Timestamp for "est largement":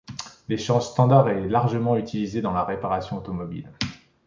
1.29-1.95